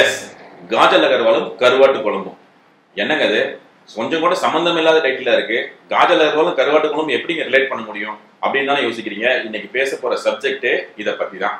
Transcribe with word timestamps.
S 0.00 0.20
Kajal 0.70 1.04
அகர்வாலும் 1.06 1.48
கருவாட்டு 1.62 1.98
குழம்பும். 2.04 2.36
என்னங்க 3.00 3.24
அது 3.30 3.40
கொஞ்சம் 3.94 4.22
கூட 4.24 4.34
சம்பந்தம் 4.42 4.78
இல்லாத 4.80 4.98
டைட்டிலா 5.04 5.32
இருக்கு. 5.38 5.58
காஜல் 5.92 6.22
அகர்வாலும் 6.24 6.56
கருவாட்டு 6.60 6.88
குழம்பு 6.92 7.16
எப்படிங்க 7.16 7.42
ரிலேட் 7.48 7.68
பண்ண 7.70 7.82
முடியும்? 7.88 8.16
அப்படின்னு 8.44 8.70
தானே 8.70 8.84
யோசிக்கிறீங்க. 8.86 9.26
இன்னைக்கு 9.46 9.68
பேச 9.76 9.90
போற 10.02 10.14
சப்ஜெக்டே 10.26 10.72
இதை 11.02 11.12
பத்தி 11.20 11.38
தான். 11.44 11.58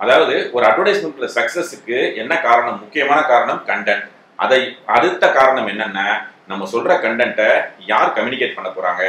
அதாவது 0.00 0.34
ஒரு 0.56 0.64
அட்வர்டைஸ்மெண்ட்ல 0.68 1.28
சக்சஸுக்கு 1.38 1.98
என்ன 2.22 2.32
காரணம்? 2.46 2.78
முக்கியமான 2.84 3.18
காரணம் 3.32 3.60
கண்டென்ட் 3.70 4.06
அதை 4.44 4.60
அடுத்த 4.96 5.24
காரணம் 5.38 5.68
என்னன்னா 5.72 6.06
நம்ம 6.52 6.68
சொல்ற 6.74 6.94
கண்டென்ட்டை 7.06 7.50
யார் 7.92 8.14
கம்யூனிகேட் 8.18 8.56
பண்ண 8.58 8.70
போறாங்க? 8.76 9.02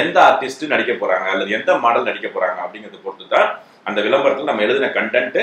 எந்த 0.00 0.16
ஆர்டிஸ்ட் 0.28 0.64
நடிக்க 0.74 0.94
போறாங்க? 1.02 1.26
அல்லது 1.34 1.50
எந்த 1.58 1.72
மாடல் 1.84 2.08
நடிக்க 2.10 2.28
போறாங்க? 2.28 2.58
அப்படிங்கறத 2.64 3.00
பொறுத்து 3.04 3.34
தான் 3.34 3.48
அந்த 3.90 3.98
விளம்பரத்தில் 4.06 4.50
நம்ம 4.50 4.64
எழுதின 4.68 4.90
கண்டென்ட் 4.98 5.40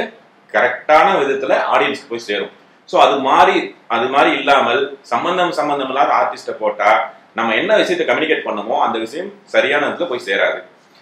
கரெக்டான 0.53 1.07
விதத்துல 1.21 1.55
ஆடியன்ஸ்க்கு 1.73 2.11
போய் 2.11 2.27
சேரும். 2.29 2.53
ஸோ 2.89 2.95
அது 3.05 3.15
மாதிரி 3.27 3.55
அது 3.95 4.05
மாதிரி 4.13 4.31
இல்லாமல் 4.39 4.81
சம்பந்தம் 5.11 5.55
சம்பந்தம் 5.59 5.91
இல்லாத 5.93 6.11
ஆர்டிஸ்ட்டை 6.19 6.55
போட்டா 6.61 6.91
நம்ம 7.37 7.55
என்ன 7.61 7.71
விஷயத்தை 7.81 8.05
கம்யூனிகேட் 8.07 8.47
பண்ணமோ 8.47 8.75
அந்த 8.85 8.97
விஷயம் 9.05 9.29
சரியான 9.53 9.81
விதத்துல 9.87 10.07
போய் 10.11 10.27
சேராது. 10.27 10.59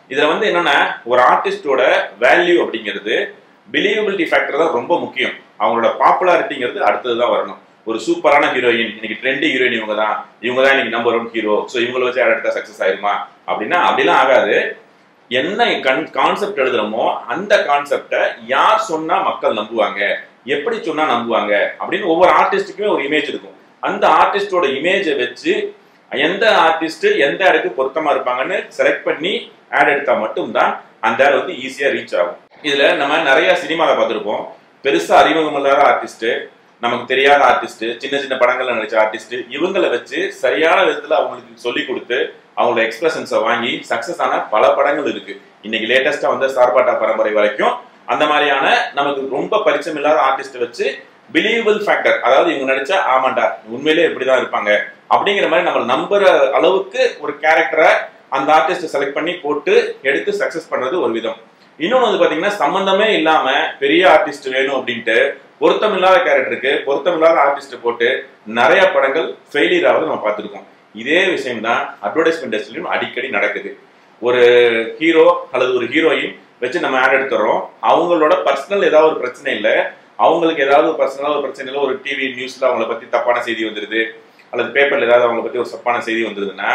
இதுல 0.10 0.28
வந்து 0.32 0.46
என்னன்னா 0.50 0.78
ஒரு 1.12 1.22
ஆர்டிஸ்டோட 1.32 1.82
வேல்யூ 2.24 2.58
அப்படிங்கிறது 2.64 3.16
பிலீவபிலிட்டி 3.70 4.26
ஃபேக்டர் 4.32 4.62
தான் 4.62 4.76
ரொம்ப 4.80 4.94
முக்கியம். 5.04 5.36
அவங்களோட 5.62 5.90
பாப்புலாரிட்டிங்கிறது 6.02 6.80
அடுத்தது 6.90 7.16
தான் 7.22 7.34
வரணும். 7.36 7.60
ஒரு 7.90 7.98
சூப்பரான 8.06 8.46
ஹீரோயின் 8.56 8.92
இன்னைக்கு 8.96 9.18
ட்ரெண்டி 9.22 9.48
ஹீரோயின் 9.54 9.78
இவங்க 9.80 9.96
தான் 10.04 10.16
இவங்க 10.46 10.62
தான் 10.64 10.74
இன்னைக்கு 10.74 10.96
நம்பர் 10.96 11.18
ஒன் 11.18 11.30
ஹீரோ 11.36 11.56
ஸோ 11.72 11.78
இவங்கள 11.84 12.06
வச்சு 12.08 12.22
ஆட் 12.24 12.34
எடுத்தா 12.36 12.54
சக்ஸஸ் 12.58 12.82
ஆயிருமா? 12.86 13.14
அப்படின்னா 13.50 13.78
அப்படிலாம் 13.88 14.22
ஆகாது. 14.24 14.56
என்ன 15.32 15.66
கன் 15.86 16.04
கான்செப்ட் 16.18 16.62
எழுதுறோமோ 16.64 17.06
அந்த 17.34 17.54
கான்செப்டை 17.70 18.22
யார் 18.56 18.88
சொன்னா 18.92 19.16
மக்கள் 19.30 19.60
நம்புவாங்க? 19.60 20.02
எப்படி 20.56 20.78
சொன்னா 20.88 21.06
நம்புவாங்க? 21.14 21.54
அப்படின்னு 21.82 22.12
ஒவ்வொரு 22.14 22.32
ஆர்டிஸ்ட்டுக்குமே 22.40 22.90
ஒரு 22.96 23.04
இமேஜ் 23.08 23.30
இருக்கும். 23.32 23.56
அந்த 23.88 24.06
ஆர்டிஸ்டோட 24.22 24.66
இமேஜை 24.78 25.14
வச்சு 25.22 25.54
எந்த 26.12 26.44
ஆர்டிஸ்ட் 26.66 27.08
எந்த 27.28 27.42
இடத்துக்கு 27.50 27.80
பொருத்தமா 27.80 28.10
இருப்பாங்கன்னு 28.16 28.58
செலக்ட் 28.78 29.08
பண்ணி 29.08 29.34
ஆட் 29.78 29.92
எடுத்தா 29.94 30.14
மட்டும்தான் 30.26 30.72
அந்த 31.08 31.26
ஆட் 31.26 31.40
வந்து 31.40 31.56
ஈஸியா 31.64 31.90
ரீச் 31.96 32.16
ஆகும். 32.20 32.38
இதுல 32.68 32.86
நம்ம 33.02 33.18
நிறைய 33.30 33.50
சினிமாவை 33.64 33.96
பார்த்துருப்போம். 33.98 34.44
பெருசா 34.86 35.16
அறிமுகம் 35.22 35.58
இல்லாத 35.60 35.82
ஆர்டிஸ்ட் 35.90 36.28
நமக்கு 36.84 37.06
தெரியாத 37.12 37.42
ஆர்டிஸ்ட் 37.50 37.86
சின்ன 38.02 38.16
சின்ன 38.24 38.36
படங்கள்ல 38.42 38.76
நடிச்ச 38.78 38.96
ஆர்டிஸ்ட் 39.04 39.36
இவங்களை 39.56 39.88
வச்சு 39.96 40.20
சரியான 40.44 40.80
விதத்துல 40.88 41.18
அவங்களுக்கு 41.20 41.64
சொல்லி 41.66 41.84
கொடுத்து 41.86 42.18
அவங்களோட 42.58 42.82
எக்ஸ்பிரஷன்ஸை 42.88 43.40
வாங்கி 43.48 43.72
சக்சஸ் 43.90 44.22
ஆன 44.26 44.40
பல 44.54 44.70
படங்கள் 44.78 45.10
இருக்கு. 45.14 45.34
இன்னைக்கு 45.66 45.88
லேட்டஸ்டா 45.92 46.28
வந்த 46.34 46.48
சார்பாட்டா 46.58 46.94
பரம்பரை 47.04 47.32
வரைக்கும் 47.40 47.76
அந்த 48.14 48.24
மாதிரியான 48.32 48.66
நமக்கு 48.98 49.22
ரொம்ப 49.38 49.62
பரிச்சயம் 49.66 49.98
இல்லாத 50.00 50.20
ஆர்டிஸ்ட் 50.28 50.60
வச்சு 50.64 50.86
பிலீவபிள் 51.36 51.80
ஃபேக்டர் 51.86 52.18
அதாவது 52.28 52.50
இவங்க 52.54 52.68
நடிச்சா 52.72 52.98
ஆமாண்டா 53.14 53.46
உண்மையிலே 53.76 54.06
இப்படிதான் 54.10 54.42
இருப்பாங்க 54.42 54.70
அப்படிங்கிற 55.14 55.48
மாதிரி 55.52 55.68
நம்ம 55.70 55.82
நம்புற 55.94 56.24
அளவுக்கு 56.58 57.02
ஒரு 57.24 57.34
கேரக்டரை 57.44 57.90
அந்த 58.38 58.50
ஆர்டிஸ்ட் 58.58 58.94
செலக்ட் 58.94 59.18
பண்ணி 59.18 59.34
போட்டு 59.44 59.74
எடுத்து 60.10 60.32
சக்சஸ் 60.40 60.72
பண்றது 60.72 60.96
ஒரு 61.06 61.12
விதம். 61.18 61.38
இன்னொன்று 61.80 62.08
வந்து 62.08 62.22
பாத்தீங்கன்னா 62.22 62.54
சம்பந்தமே 62.62 63.08
இல்லாம 63.18 63.50
பெரிய 63.82 64.02
ஆர்டிஸ்ட் 64.14 64.48
வேணும் 64.56 64.78
அப்படின்ட்டு 64.80 65.18
பொருத்தம் 65.62 65.96
இல்லாத 65.98 66.18
கேரக்டருக்கு 66.28 66.72
பொருத்தம் 66.88 67.16
இல்லாத 67.18 67.38
ஆர்டிஸ்ட் 67.46 67.84
போட்டு 67.84 68.08
நிறைய 68.60 68.82
படங்கள் 68.96 69.28
ஃபெயிலியர் 69.52 69.88
ஆகுது 69.92 70.10
நம்ம 70.10 70.24
பார்த்துருக்கோம். 70.26 70.66
இதே 71.02 71.22
விஷயம் 71.36 71.64
தான் 71.68 71.82
அட்வர்டைஸ்மெண்ட் 72.08 72.50
இண்டஸ்ட்ரியிலும் 72.50 72.92
அடிக்கடி 72.96 73.30
நடக்குது. 73.38 73.72
ஒரு 74.22 74.44
ஹீரோ 75.00 75.26
அல்லது 75.54 75.72
ஒரு 75.80 75.88
ஹீரோயின் 75.94 76.36
வச்சு 76.62 76.80
நம்ம 76.84 77.00
ஆட் 77.04 77.16
எடுத்துறோம் 77.18 77.62
அவங்களோட 77.92 78.36
பர்சனல் 78.48 78.88
ஏதாவது 78.90 79.10
ஒரு 79.12 79.20
பிரச்சனை 79.24 79.50
இல்லை. 79.58 79.76
அவங்களுக்கு 80.26 80.66
ஏதாவது 80.68 80.88
பர்சனலாக 81.02 81.36
ஒரு 81.36 81.44
பிரச்சனை 81.46 81.68
இல்லை. 81.70 81.84
ஒரு 81.88 81.96
டிவி 82.06 82.28
நியூஸில் 82.38 82.68
அவங்கள 82.70 82.86
பற்றி 82.92 83.06
தப்பான 83.16 83.42
செய்தி 83.48 83.64
வந்துருது. 83.68 84.02
அல்லது 84.52 84.70
பேப்பரில் 84.76 85.08
ஏதாவது 85.08 85.26
அவங்கள 85.28 85.44
பற்றி 85.46 85.62
ஒரு 85.64 85.74
தப்பான 85.76 86.02
செய்தி 86.08 86.22
வந்ததுன்னா 86.28 86.70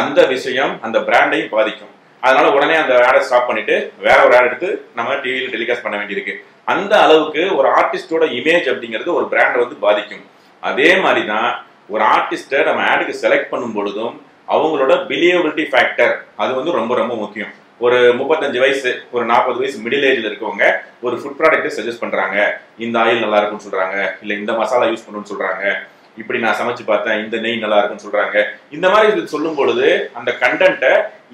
அந்த 0.00 0.20
விஷயம் 0.34 0.72
அந்த 0.86 0.98
பிராண்டையும் 1.08 1.52
பாதிக்கும். 1.56 1.92
அதனால 2.22 2.46
உடனே 2.56 2.74
அந்த 2.80 2.94
ஆடை 3.08 3.20
ஸ்டாப் 3.26 3.46
பண்ணிட்டு 3.50 3.76
வேற 4.06 4.18
ஒரு 4.26 4.34
ஆட் 4.38 4.48
எடுத்து 4.48 4.68
நம்ம 4.98 5.14
டிவியில் 5.24 5.52
டெலிகாஸ்ட் 5.54 5.84
பண்ண 5.84 5.96
வேண்டியிருக்கு. 6.00 6.34
அந்த 6.72 6.92
அளவுக்கு 7.04 7.42
ஒரு 7.58 7.68
ஆர்டிஸ்டோட 7.78 8.24
இமேஜ் 8.38 8.66
அப்படிங்கிறது 8.72 9.10
ஒரு 9.18 9.26
பிராண்டை 9.32 9.58
வந்து 9.62 9.78
பாதிக்கும். 9.84 10.24
அதே 10.62 10.90
மாதிரி 11.04 11.22
தான் 11.32 11.48
ஒரு 11.94 12.02
ஆர்டிஸ்ட்டை 12.16 12.58
நம்ம 12.68 12.82
ஆடுக்கு 12.90 13.14
செலக்ட் 13.22 13.50
பண்ணும் 13.52 13.76
பொழுதும் 13.78 14.14
அவங்களோட 14.54 14.92
பிலியபிலிட்டி 15.08 15.64
ஃபேக்டர் 15.72 16.14
அது 16.42 16.52
வந்து 16.58 16.70
ரொம்ப 16.80 16.92
ரொம்ப 17.00 17.14
முக்கியம். 17.24 17.52
ஒரு 17.84 17.98
முப்பத்தஞ்சு 18.18 18.58
வயசு 18.62 18.90
ஒரு 19.14 19.24
நாற்பது 19.30 19.58
வயசு 19.60 19.76
மிடில் 19.84 20.06
ஏஜ்ல 20.08 20.28
இருக்கவங்க 20.30 20.64
ஒரு 21.06 21.16
ஃபுட் 21.20 21.38
ப்ராடக்ட்டை 21.38 21.70
சஜஸ்ட் 21.76 22.02
பண்றாங்க. 22.02 22.36
இந்த 22.84 22.96
ஆயில் 23.02 23.24
நல்லா 23.24 23.38
இருக்கும்னு 23.40 23.66
சொல்றாங்க 23.66 23.96
இல்ல 24.22 24.32
இந்த 24.40 24.52
மசாலா 24.60 24.88
யூஸ் 24.90 25.04
பண்ணணும்னு 25.06 25.30
சொல்றாங்க. 25.32 25.62
இப்படி 26.20 26.38
நான் 26.44 26.58
சமைச்சு 26.60 26.84
பார்த்தேன் 26.90 27.20
இந்த 27.24 27.36
நெய் 27.44 27.62
நல்லா 27.64 27.78
இருக்குன்னு 27.80 28.04
சொல்றாங்க. 28.06 28.36
இந்த 28.76 28.86
மாதிரி 28.94 29.26
சொல்லும் 29.34 29.58
பொழுது 29.60 29.86
அந்த 30.18 30.30
கண்டென்ட்டை 30.42 30.92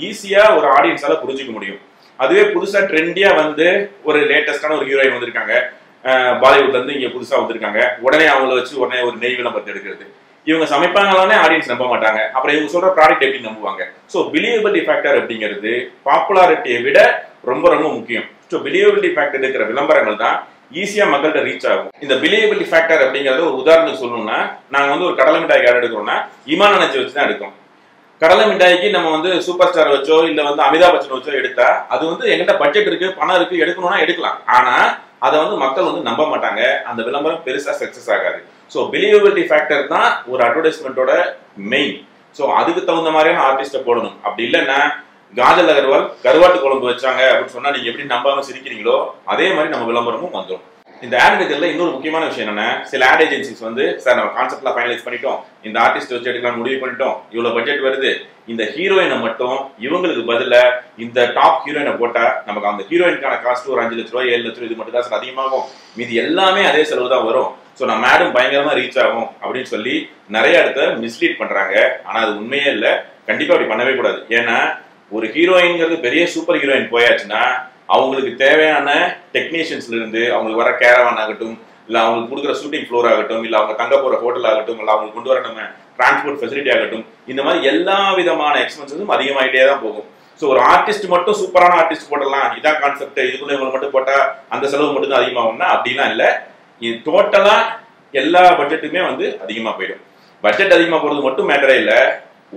ஈஸியா 0.09 0.43
ஒரு 0.59 0.69
ஆடியன்ஸால 0.77 1.17
புரிஞ்சுக்க 1.23 1.53
முடியும். 1.57 1.81
அதுவே 2.25 2.45
புதுசா 2.55 2.81
ட்ரெண்டியா 2.91 3.31
வந்து 3.43 3.67
ஒரு 4.09 4.21
லேட்டஸ்டான 4.31 4.77
ஒரு 4.79 4.87
ஹீரோயின் 4.91 5.17
வந்திருக்காங்க. 5.17 5.55
பாலிவுட்ல 6.45 6.79
இருந்து 6.79 6.97
இங்க 6.99 7.09
புதுசா 7.17 7.35
வந்திருக்காங்க. 7.41 7.81
உடனே 8.07 8.27
அவங்கள 8.35 8.55
வச்சு 8.61 8.75
உடனே 8.85 9.01
ஒரு 9.09 9.17
நெய் 9.25 9.39
விளம்பரத்தை 9.41 9.73
எடுக்கிறது. 9.75 10.07
இவங்க 10.51 10.67
சமைப்பாங்களானே 10.73 11.37
ஆடியன்ஸ் 11.45 11.71
நம்ப 11.73 11.85
மாட்டாங்க. 11.93 12.21
அப்புறம் 12.35 12.55
இவங்க 12.57 12.71
சொல்ற 12.75 12.91
ப்ராடக்ட் 12.97 13.25
எப்படி 13.27 13.47
நம்புவாங்க? 13.47 13.83
ஸோ 14.13 14.19
பிலியபிலிட்டி 14.35 14.83
ஃபேக்டர் 14.89 15.19
அப்படிங்கிறது 15.21 15.73
பாப்புலாரிட்டியை 16.09 16.79
விட 16.87 16.99
ரொம்ப 17.51 17.65
ரொம்ப 17.75 17.87
முக்கியம். 17.97 18.27
ஸோ 18.51 18.59
பிலியபிலிட்டி 18.67 19.11
ஃபேக்டர் 19.17 19.45
இருக்கிற 19.45 19.65
விளம்பரங்கள் 19.71 20.23
தான் 20.25 20.37
ஈஸியா 20.83 21.05
மக்கள்கிட்ட 21.13 21.41
ரீச் 21.49 21.67
ஆகும். 21.71 21.91
இந்த 22.05 22.15
பிலியபிலிட்டி 22.23 22.67
ஃபேக்டர் 22.71 23.03
அப்படிங்கிறது 23.05 23.43
ஒரு 23.49 23.57
உதாரணத்துக்கு 23.63 24.03
சொல்லணும்னா 24.03 24.39
நாங்க 24.75 24.89
வந்து 24.95 25.09
ஒரு 25.09 25.17
கடலை 25.21 25.39
மிட்டாய் 25.43 25.65
யார் 25.67 25.81
எடுக்கிறோம்னா 25.81 26.17
இமான 26.55 26.71
நினைச்சு 26.77 27.01
வச்சு 27.01 27.17
தான் 27.17 27.29
எடுக்கோம். 27.29 27.55
கடலை 28.23 28.45
மிட்டாய்க்கு 28.51 28.89
நம்ம 28.95 29.09
வந்து 29.17 29.31
சூப்பர் 29.47 29.71
ஸ்டார் 29.71 29.95
வச்சோ 29.95 30.17
இல்ல 30.29 30.41
வந்து 30.49 30.63
அமிதாப் 30.67 30.95
பச்சன் 30.95 31.17
வச்சோ 31.17 31.33
எடுத்தா 31.41 31.67
அது 31.95 32.03
வந்து 32.11 32.25
எங்கிட்ட 32.33 32.55
பட்ஜெட் 32.63 32.89
இருக்கு 32.91 33.09
பணம் 33.19 33.39
இருக்கு 33.39 33.63
எடுக்கணும்னா 33.65 33.99
எடுக்கலாம். 34.05 34.39
ஆனா 34.57 34.75
அதை 35.23 35.37
வந்து 35.43 35.57
மக்கள் 35.65 35.89
வந்து 35.89 36.03
நம்ப 36.09 36.23
மாட்டாங்க. 36.33 36.63
அந்த 36.91 37.01
விளம்பரம் 37.09 37.43
பெருசாக 37.47 37.77
சக்சஸ் 37.83 38.11
ஆகாது. 38.17 38.39
ஸோ 38.75 38.79
பிலீவபிலிட்டி 38.93 39.45
ஃபேக்டர் 39.51 39.83
தான் 39.95 40.11
ஒரு 40.33 40.41
அட்வர்டைஸ்மெண்ட்டோட 40.47 41.13
மெயின் 41.73 41.97
ஸோ 42.37 42.45
அதுக்கு 42.61 42.81
தகுந்த 42.89 43.11
மாதிரியான 43.17 43.43
ஆர்டிஸ்ட்டை 43.49 43.83
போடணும். 43.89 44.17
அப்படி 44.27 44.45
இல்லைன்னா 44.49 44.79
காஜல் 45.35 45.71
அகர்வால் 45.73 46.07
கருவாட்டு 46.25 46.59
குழம்பு 46.65 46.87
வச்சாங்க 46.91 47.23
அப்படின்னு 47.31 47.55
சொன்னா 47.57 47.75
நீங்க 47.75 47.91
எப்படி 47.91 48.07
நம்பாம 48.15 48.45
சிரிக்கிறீங்களோ 48.49 48.97
அதே 49.35 49.47
மாதிரி 49.57 49.73
நம்ம 49.75 49.87
விளம்பரமும் 49.91 50.37
வந்துடும் 50.39 50.65
இந்த 51.05 51.15
ஆட் 51.23 51.35
எடுக்கிறதுல 51.37 51.69
இன்னொரு 51.73 51.91
முக்கியமான 51.95 52.27
விஷயம் 52.29 52.47
என்னன்னா 52.47 52.69
சில 52.91 53.07
ஆட் 53.11 53.23
ஏஜென்சிஸ் 53.25 53.65
வந்து 53.67 53.85
சார் 54.03 54.17
நம்ம 54.19 54.31
கான்செப்ட்ல 54.37 54.71
ஃபைனலைஸ் 54.77 55.05
பண்ணிட்டோம். 55.07 55.41
இந்த 55.67 55.77
ஆர்டிஸ்ட் 55.85 56.15
வச்சு 56.15 56.31
எடுக்கலாம் 56.31 56.59
முடிவு 56.61 56.79
பண்ணிட்டோம். 56.83 57.17
இவ்வளவு 57.35 57.55
பட்ஜெட் 57.57 57.85
வருது. 57.87 58.11
இந்த 58.53 58.63
ஹீரோயினை 58.75 59.17
மட்டும் 59.27 59.59
இவங்களுக்கு 59.87 60.23
பதிலாக 60.31 60.79
இந்த 61.05 61.19
டாப் 61.37 61.61
ஹீரோயினை 61.67 61.93
போட்டா 62.01 62.25
நமக்கு 62.49 62.71
அந்த 62.73 62.83
ஹீரோயினுக்கான 62.91 63.39
காஸ்ட் 63.45 63.71
ஒரு 63.75 63.83
அஞ்சு 63.85 63.99
லட்ச 63.99 64.15
ரூபாய் 64.15 64.33
ஏழு 64.33 64.43
லட்ச 64.47 64.59
ரூபாய் 64.59 64.71
இது 64.71 64.79
மட்டும் 64.81 64.97
தான் 64.99 65.07
சார் 65.09 65.19
அதிகமாகும். 65.21 65.67
மீது 65.99 66.15
எல்லாமே 66.25 66.65
அதே 66.71 66.83
செலவு 66.91 67.13
தான் 67.15 67.27
வரும். 67.29 67.51
ஸோ 67.79 67.85
நம்ம 67.91 68.03
மேடம் 68.07 68.35
பயங்கரமா 68.39 68.75
ரீச் 68.81 69.01
ஆகும் 69.05 69.29
அப்படின்னு 69.43 69.71
சொல்லி 69.75 69.95
நிறைய 70.37 70.63
இடத்த 70.65 70.89
மிஸ்லீட் 71.05 71.41
பண்றாங்க. 71.43 71.75
ஆனா 72.09 72.19
அது 72.25 72.35
உண்மையே 72.41 72.69
இல்லை. 72.77 72.93
கண்டிப்பா 73.31 73.55
அப்படி 73.55 73.71
பண்ணவே 73.73 73.95
கூடாது. 74.01 74.21
ஏன்னா 74.39 74.59
ஒரு 75.17 75.27
ஹீரோயின்ங்கிறது 75.35 75.97
பெரிய 76.05 76.23
சூப்பர் 76.35 76.61
ஹீரோயின் 76.63 76.93
போயாச்சுன்னா 76.95 77.43
அவங்களுக்கு 77.95 78.33
தேவையான 78.45 78.89
டெக்னீஷியன்ஸ்ல 79.35 79.97
இருந்து 80.01 80.23
அவங்களுக்கு 80.35 80.63
வர 80.63 80.73
கேரவான் 80.83 81.21
ஆகட்டும் 81.25 81.57
இல்ல 81.89 81.97
அவங்களுக்கு 82.05 82.31
கொடுக்குற 82.33 82.55
ஷூட்டிங் 82.61 82.87
ஃப்ளோர் 82.87 83.09
ஆகட்டும் 83.11 83.45
இல்ல 83.47 83.57
அவங்க 83.59 83.75
தங்க 83.81 83.97
போற 84.03 84.15
ஹோட்டல் 84.23 84.49
ஆகட்டும் 84.51 84.81
இல்ல 84.83 84.91
அவங்களுக்கு 84.95 85.19
கொண்டு 85.19 85.33
வர 85.33 85.41
நம்ம 85.49 85.69
டிரான்ஸ்போர்ட் 85.99 86.41
ஃபெசிலிட்டி 86.41 86.71
ஆகட்டும் 86.75 87.05
இந்த 87.33 87.41
மாதிரி 87.47 87.69
எல்லா 87.73 87.99
விதமான 88.21 88.55
எக்ஸ்பென்சஸும் 88.65 89.15
அதிகமாயிட்டே 89.17 89.63
தான் 89.71 89.83
போகும். 89.85 90.09
ஸோ 90.41 90.45
ஒரு 90.53 90.61
ஆர்டிஸ்ட் 90.73 91.07
மட்டும் 91.15 91.39
சூப்பரான 91.41 91.77
ஆர்டிஸ்ட் 91.83 92.11
போடலாம். 92.13 92.49
இதான் 92.59 92.81
கான்செப்ட் 92.83 93.21
இதுக்குள்ள 93.29 93.55
இவங்களை 93.55 93.71
மட்டும் 93.77 93.95
போட்டா 93.95 94.17
அந்த 94.55 94.65
செலவு 94.73 94.95
மட்டும் 94.95 95.13
தான் 95.13 95.23
அதிகமாகும்னா 95.23 95.69
அப்படிலாம் 95.77 96.11
இல்லை. 96.15 96.29
இது 96.81 96.97
டோட்டலா 97.09 97.57
எல்லா 98.21 98.43
பட்ஜெட்டுமே 98.59 99.01
வந்து 99.11 99.27
அதிகமா 99.45 99.71
போயிடும். 99.79 100.03
பட்ஜெட் 100.45 100.77
அதிகமா 100.77 100.99
போறது 101.05 101.23
மட்டும் 101.29 101.49
மேட்டரே 101.51 101.77
இல்லை. 101.83 101.99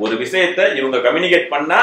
ஒரு 0.04 0.14
விஷயத்த 0.24 0.60
இவங்க 0.80 0.98
கம்யூனிகேட் 1.06 1.48
பண்ணா 1.54 1.80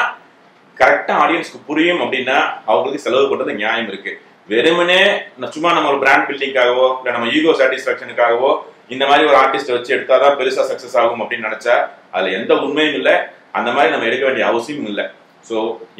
கரெக்டாக 0.80 1.20
ஆடியன்ஸ்க்கு 1.24 1.58
புரியும் 1.68 2.00
அப்படின்னா 2.04 2.38
அவங்களுக்கு 2.70 3.04
செலவு 3.04 3.28
பண்ணுறது 3.30 3.60
நியாயம் 3.60 3.90
இருக்கு. 3.92 4.12
வெறுமனே 4.48 4.98
சும்மா 5.54 5.70
நம்ம 5.76 5.90
ஒரு 5.92 6.00
பிராண்ட் 6.02 6.26
பில்டிங்காகவோ 6.28 6.88
இல்லை 6.98 7.12
நம்ம 7.14 7.28
ஈகோ 7.36 7.52
சாட்டிஸ்ஃபேக்ஷனுக்காகவோ 7.60 8.50
இந்த 8.94 9.04
மாதிரி 9.10 9.28
ஒரு 9.30 9.36
ஆர்டிஸ்ட் 9.42 9.72
வச்சு 9.74 9.94
எடுத்தால் 9.96 10.24
தான் 10.24 10.36
பெருசாக 10.40 10.66
சக்ஸஸ் 10.70 10.98
ஆகும் 11.02 11.22
அப்படின்னு 11.22 11.48
நினச்சா 11.48 11.76
அதில் 12.16 12.36
எந்த 12.38 12.52
உண்மையும் 12.66 12.98
இல்லை. 13.00 13.14
அந்த 13.58 13.70
மாதிரி 13.76 13.92
நம்ம 13.94 14.06
எடுக்க 14.10 14.24
வேண்டிய 14.28 14.44
அவசியமும் 14.50 14.90
இல்லை. 14.92 15.06
ஸோ 15.48 15.56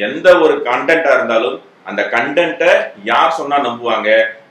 எந்த 0.07 0.29
ஒரு 0.45 0.55
கண்டென்ட்டாக 0.69 1.17
இருந்தாலும் 1.19 1.57
அந்த 1.91 2.03
கண்டென்ட்டை 2.15 2.71
யார் 3.11 3.37
சொன்னா 3.41 3.59
நம்புவாங்க? 3.67 4.09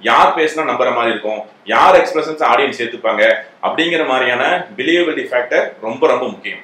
யார் 0.10 0.36
பேசினா 0.38 0.70
நம்புற 0.72 0.92
மாதிரி 0.98 1.14
இருக்கும்? 1.14 1.42
யார் 1.74 2.00
எக்ஸ்பிரஷன்ஸ் 2.02 2.46
ஆடியன்ஸ் 2.52 2.80
சேர்த்துப்பாங்க 2.82 3.24
அப்படிங்கிற 3.68 4.04
மாதிரியான 4.12 4.44
பிலியபிலிட்டி 4.78 5.26
ஃபேக்டர் 5.32 5.66
ரொம்ப 5.88 6.08
ரொம்ப 6.14 6.26
முக்கியம். 6.34 6.62